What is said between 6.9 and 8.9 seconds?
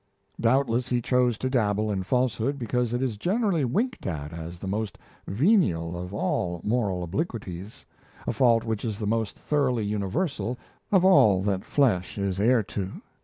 obliquities a fault which